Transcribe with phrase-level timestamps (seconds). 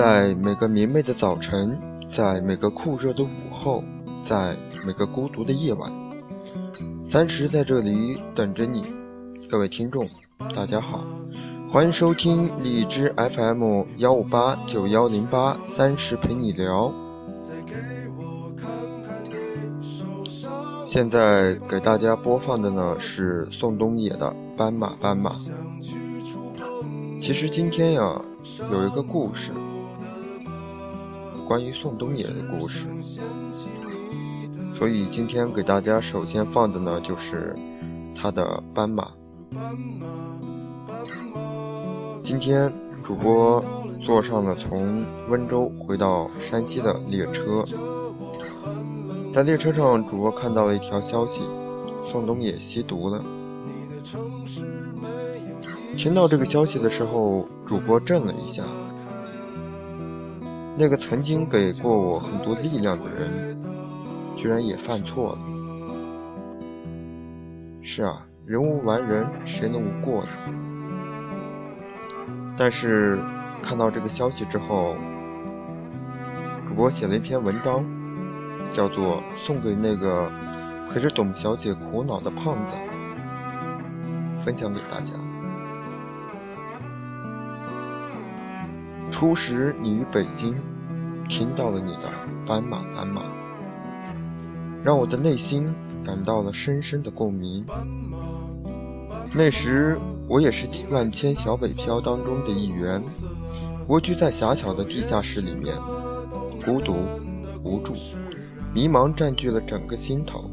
[0.00, 3.84] 在每个明媚的早晨，在每个酷热的午后，
[4.24, 5.92] 在每个孤独的夜晚，
[7.04, 8.86] 三十在这里等着你。
[9.46, 10.08] 各位听众，
[10.56, 11.04] 大家好，
[11.70, 16.90] 欢迎收听荔枝 FM 幺五八九幺零八，三十陪你聊。
[20.86, 25.32] 现在给大家播放的呢是宋冬野的《斑马斑马》。
[27.20, 28.18] 其实今天呀，
[28.72, 29.52] 有一个故事。
[31.50, 32.86] 关于宋冬野的故事，
[34.78, 37.56] 所以今天给大家首先放的呢就是
[38.14, 39.10] 他的《斑马》。
[42.22, 43.60] 今天主播
[44.00, 47.64] 坐上了从温州回到山西的列车，
[49.34, 51.40] 在列车上，主播看到了一条消息：
[52.12, 53.20] 宋冬野吸毒了。
[55.96, 58.62] 听到这个消息的时候，主播震了一下。
[60.80, 63.54] 那个曾经给过我很多力量的人，
[64.34, 65.38] 居然也犯错了。
[67.82, 70.28] 是啊，人无完人，谁能无过呢？
[72.56, 73.18] 但是
[73.62, 74.96] 看到这个消息之后，
[76.66, 77.84] 主播写了一篇文章，
[78.72, 80.32] 叫做《送给那个
[80.90, 82.72] 陪着董小姐苦恼的胖子》，
[84.46, 85.12] 分享给大家。
[89.10, 90.56] 初时，你于北京
[91.30, 92.10] 听到了你的
[92.44, 93.22] 斑马斑马，
[94.82, 95.72] 让我的内心
[96.04, 97.64] 感到了深深的共鸣。
[99.32, 99.96] 那时，
[100.28, 103.00] 我也是万千小北漂当中的一员，
[103.86, 105.72] 蜗居在狭小的地下室里面，
[106.64, 106.96] 孤独、
[107.62, 107.92] 无助、
[108.74, 110.50] 迷茫占据了整个心头。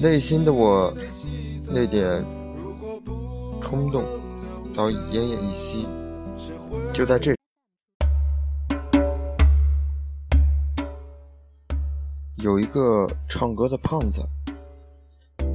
[0.00, 0.90] 内心的我，
[1.70, 2.24] 那点
[3.60, 4.04] 冲动
[4.72, 5.86] 早已奄奄一息。
[6.94, 7.37] 就在这，
[12.40, 14.20] 有一个唱歌的胖子，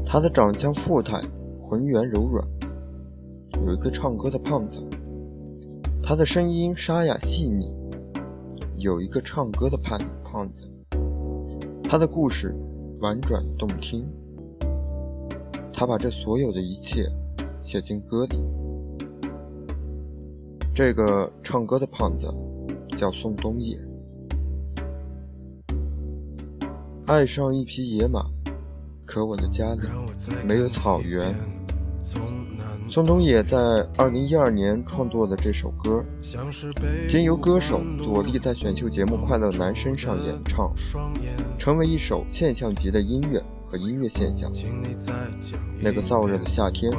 [0.06, 1.22] 他的长相富态，
[1.62, 2.46] 浑圆柔软。
[3.66, 4.86] 有一个唱歌的胖子，
[6.04, 7.74] 他的声音沙哑细腻。
[8.76, 10.70] 有一个唱歌的胖胖子，
[11.84, 12.54] 他的故事
[13.00, 14.06] 婉转动听。
[15.72, 17.10] 他把这所有的一切
[17.62, 18.36] 写进歌里。
[20.76, 22.28] 这个唱歌的胖子
[22.98, 23.78] 叫宋冬野，
[27.06, 28.25] 爱上一匹野马，
[29.06, 29.81] 可我的家里
[30.47, 31.36] 没有草原。
[32.90, 33.58] 宋冬野在
[33.97, 36.02] 二零一二年创作的这首歌，
[37.09, 40.72] 经由歌手左立在选秀节目《快乐男声》上演唱，
[41.59, 44.50] 成为一首现象级的音乐和音乐现象。
[45.81, 46.90] 那个燥热的夏天，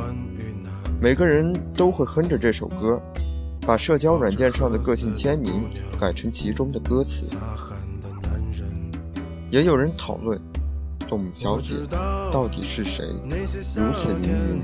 [1.01, 3.01] 每个人都会哼着这首歌。
[3.67, 7.35] 把社交软件上的个性签名改成其中的歌词，
[9.55, 10.37] 也有人讨论
[11.09, 11.75] 董小姐
[12.33, 13.05] 到底是谁，
[13.77, 14.63] 如此凌云。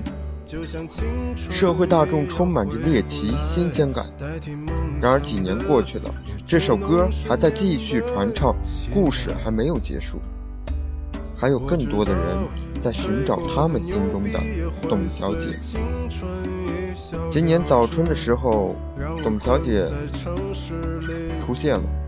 [1.37, 4.07] 社会大众充满着猎奇新鲜感。
[5.01, 6.13] 然而几年过去了，
[6.45, 8.53] 这首歌还在继续传唱，
[8.93, 10.21] 故事还没有结束，
[11.37, 12.21] 还有更多的人
[12.83, 14.41] 在寻找他们心中的
[14.89, 15.57] 董小姐。
[17.31, 18.75] 今年早春的时候，
[19.23, 19.89] 董小姐
[21.47, 22.00] 出现了。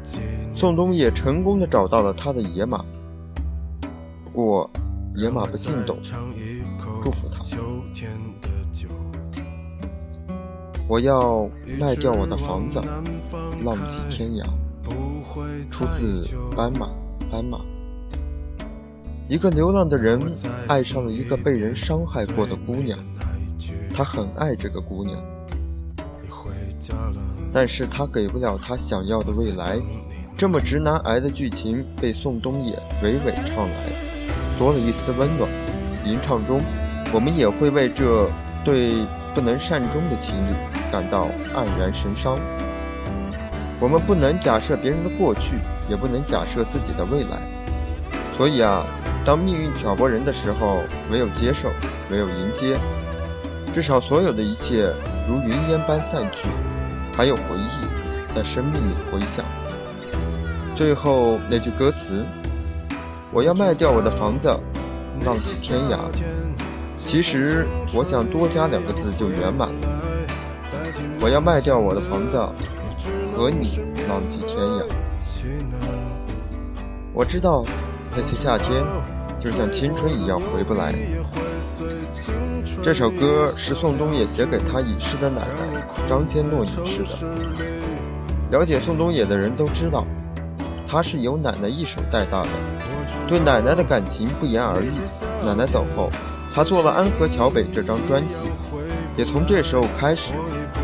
[0.63, 2.85] 宋冬野成功的找到了他的野马，
[4.23, 4.71] 不过
[5.17, 5.99] 野马不姓董，
[7.03, 7.43] 祝福他。
[10.87, 12.81] 我要卖掉我的房子，
[13.65, 14.45] 浪迹天涯。
[15.69, 16.15] 出自
[16.55, 16.89] 《斑马
[17.29, 17.59] 斑马》。
[19.29, 20.33] 一个流浪的人
[20.69, 22.97] 爱上了一个被人伤害过的姑娘。
[23.93, 25.21] 他很爱这个姑娘，
[27.53, 29.81] 但是他给不了她想要的未来。
[30.43, 33.75] 这么直男癌的剧情被宋冬野娓娓唱来，
[34.59, 35.49] 多了一丝温暖。
[36.05, 36.61] 吟唱中，
[37.13, 38.29] 我们也会为这
[38.65, 39.07] 对
[39.37, 40.53] 不能善终的情侣
[40.91, 42.37] 感到黯然神伤。
[43.79, 47.39] 我们不能假设别人的过去，也不能假设自己的未来。
[48.37, 48.85] 所以啊，
[49.25, 51.71] 当命运挑拨人的时候，唯有接受，
[52.11, 52.77] 唯有迎接。
[53.73, 54.93] 至少所有的一切
[55.29, 56.49] 如云烟般散去，
[57.17, 59.45] 还有回忆在生命里回响。
[60.83, 62.27] 最后那句歌词
[63.31, 64.49] ：“我要卖掉我的房子，
[65.25, 65.97] 浪迹天涯。”
[66.99, 67.65] 其实
[67.95, 69.89] 我想多加两个字就圆满了。
[71.21, 72.37] 我要卖掉我的房子，
[73.33, 74.83] 和你浪迹天涯。
[77.15, 77.65] 我知道
[78.17, 78.69] 那些夏天
[79.39, 80.93] 就像青春一样回不来。
[82.83, 87.29] 这首歌是宋冬野写给他已逝的奶奶张千诺女士的。
[88.51, 90.05] 了解宋冬野的人都知道，
[90.93, 92.51] 他是由奶奶一手带大的，
[93.27, 94.91] 对奶奶的感情不言而喻。
[95.43, 96.11] 奶奶走后，
[96.55, 98.37] 他做了《安河桥北》这张专辑，
[99.17, 100.35] 也从这时候开始，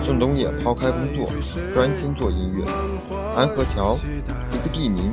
[0.06, 1.28] 宋冬野抛开工作，
[1.74, 2.64] 专心做音乐。
[3.36, 3.98] 安河桥，
[4.54, 5.12] 一个地名，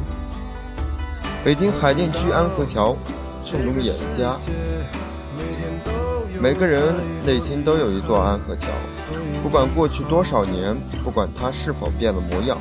[1.44, 2.96] 北京海淀区安河桥，
[3.44, 4.38] 宋冬野的家。
[6.40, 6.82] 每个人
[7.26, 8.70] 内心都有一座安河桥，
[9.44, 12.58] 不管过去多少年，不管它是否变了模样，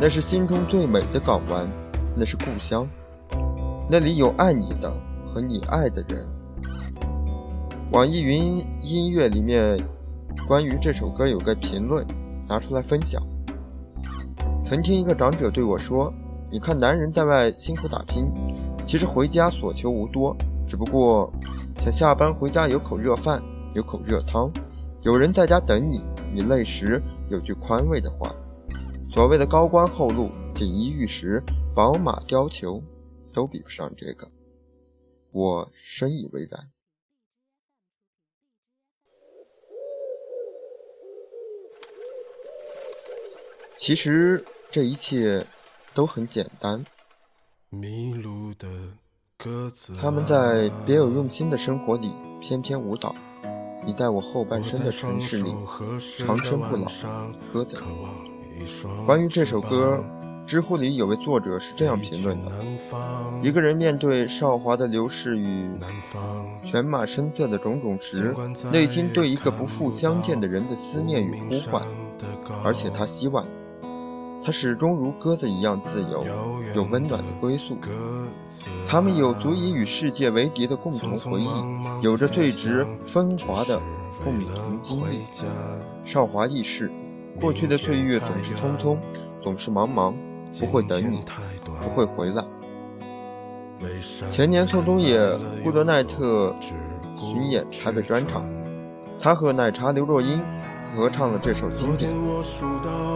[0.00, 1.66] 那是心中最美的港湾，
[2.14, 2.86] 那是故乡，
[3.88, 4.92] 那里有爱你的
[5.26, 6.26] 和你爱的人。
[7.92, 9.78] 网易云音乐里面
[10.48, 12.04] 关于这首歌有个评论，
[12.48, 13.22] 拿出来分享。
[14.64, 16.12] 曾听一个长者对我说
[16.50, 18.26] ：“你看，男人在外辛苦打拼，
[18.86, 20.36] 其实回家所求无多，
[20.66, 21.32] 只不过
[21.78, 23.40] 想下班回家有口热饭，
[23.74, 24.50] 有口热汤，
[25.02, 26.02] 有人在家等你。
[26.32, 27.00] 你累时
[27.30, 28.34] 有句宽慰的话。
[29.14, 31.40] 所谓的高官厚禄、锦衣玉食、
[31.72, 32.82] 宝马貂裘，
[33.32, 34.28] 都比不上这个。
[35.30, 36.68] 我深以为然。
[43.78, 44.44] 其实。”
[44.74, 45.46] 这一切
[45.94, 46.84] 都很简单。
[50.00, 53.14] 他们在别有用心的生活里翩翩舞蹈。
[53.86, 55.54] 你在我后半生的城市里
[56.18, 56.90] 长生不老，
[57.52, 57.76] 鸽子。
[59.06, 60.02] 关于这首歌，
[60.46, 62.52] 知乎里有位作者是这样评论的：
[63.42, 65.70] 一个人面对韶华的流逝与
[66.64, 68.34] 犬马声色的种种时，
[68.70, 71.82] 内心对一个不复相见的人的思念与呼唤，
[72.62, 73.46] 而且他希望。
[74.46, 76.22] 他始终如鸽子一样自由，
[76.74, 77.78] 有温暖的归宿。
[78.86, 81.48] 他们有足以与世界为敌的共同回忆，
[82.02, 83.80] 有着最值风华的
[84.22, 85.22] 共同经历。
[86.04, 86.92] 韶华易逝，
[87.40, 88.96] 过去的岁月总是匆匆，
[89.42, 90.14] 总是茫茫，
[90.58, 91.22] 不会等你，
[91.82, 92.44] 不会回来。
[94.30, 95.20] 前年宋冬野
[95.62, 96.54] 《布德奈特》
[97.16, 98.44] 巡演台北专场，
[99.20, 100.42] 他和奶茶刘若英。
[100.96, 102.08] 合唱了这首经典，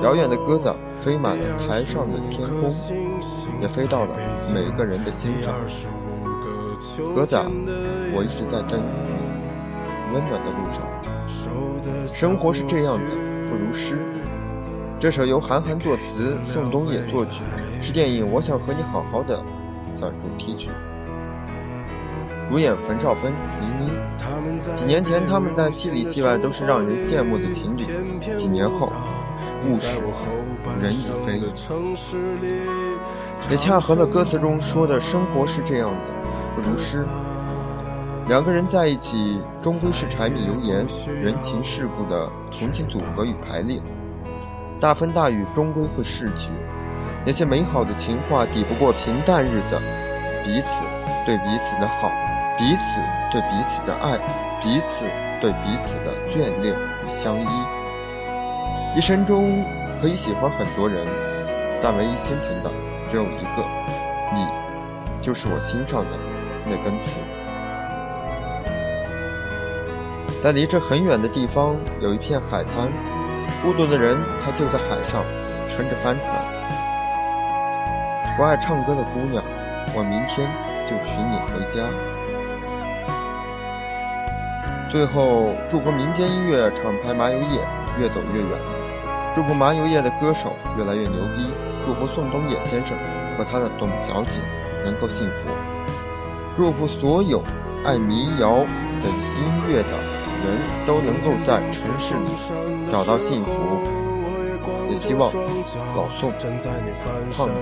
[0.02, 0.74] 遥远的鸽子
[1.04, 2.68] 飞满了台上的天空，
[3.62, 4.16] 也飞到了
[4.52, 5.54] 每个人的心上。
[7.14, 7.36] 鸽子，
[8.12, 10.82] 我一直在等你，温暖的路上。
[12.08, 13.04] 生活是这样的，
[13.48, 13.96] 不如诗。
[15.00, 17.42] 这首由韩寒作词，宋冬野作曲，
[17.80, 19.42] 是电影《我想和你好好的》
[20.00, 20.70] 的主题曲。
[22.50, 23.92] 主演冯绍峰、林一。
[24.76, 27.84] 几年前，他们在戏里戏外都是让人羡慕的情侣。
[28.36, 28.90] 几年后，
[29.66, 30.00] 物是
[30.82, 31.40] 人已非，
[33.50, 35.96] 也恰合了歌词中说的生活是这样的，
[36.56, 37.04] 不如诗。
[38.28, 43.80] 两个人在一起，终归是柴米油盐、人情世故的重新组合与排列。
[44.78, 46.50] 大风大雨终归会逝去，
[47.24, 49.80] 那些美好的情话抵不过平淡日子。
[50.44, 50.82] 彼此
[51.24, 52.12] 对彼此的好。
[52.58, 53.00] 彼此
[53.32, 54.18] 对彼此的爱，
[54.60, 55.06] 彼此
[55.40, 57.48] 对彼此的眷恋与相依。
[58.94, 59.64] 一生中
[60.02, 61.06] 可以喜欢很多人，
[61.82, 62.70] 但唯一心疼的
[63.10, 63.64] 只有一个，
[64.34, 64.46] 你
[65.22, 66.10] 就是我心上的
[66.66, 67.16] 那根刺。
[70.40, 72.88] 在离这很远的地方，有一片海滩，
[73.60, 75.24] 孤独的人他就在海上
[75.68, 76.30] 撑着帆船。
[78.36, 79.42] 不爱唱歌的姑娘，
[79.96, 80.48] 我明天
[80.86, 81.82] 就娶你回家。
[84.92, 87.58] 最后，祝福民间音乐厂牌麻油叶
[87.98, 88.50] 越走越远，
[89.34, 91.50] 祝福麻油叶的歌手越来越牛逼，
[91.84, 92.96] 祝福宋冬野先生
[93.36, 94.38] 和他的董小姐
[94.84, 95.50] 能够幸福，
[96.56, 97.42] 祝福所有
[97.84, 98.58] 爱民谣
[99.02, 99.90] 的音乐的
[100.48, 102.30] 人都能够在城市里
[102.90, 103.50] 找到幸福，
[104.90, 105.30] 也希望
[105.94, 107.52] 老宋胖子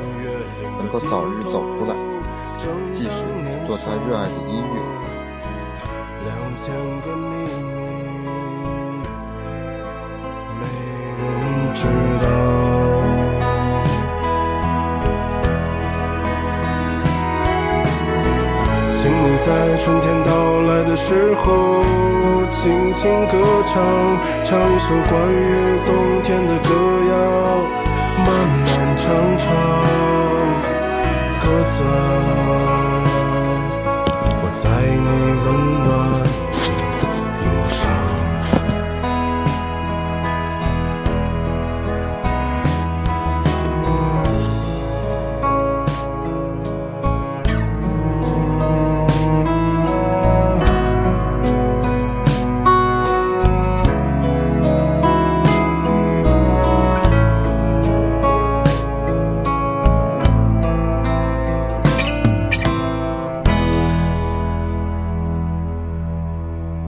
[0.78, 1.94] 能够早日走出来，
[2.92, 3.10] 继续
[3.66, 4.76] 做他热爱的音乐。
[6.24, 6.64] 两千
[7.02, 7.34] 个秘
[7.74, 7.82] 密，
[10.60, 10.62] 没
[11.18, 11.24] 人
[11.74, 11.80] 知
[12.22, 12.24] 道。
[18.98, 19.46] 请你在
[19.78, 20.28] 春天到
[20.62, 21.46] 来的时候，
[22.66, 23.74] 轻轻歌唱，
[24.44, 26.68] 唱一首关于冬天的歌
[27.08, 27.14] 谣，
[28.26, 28.26] 慢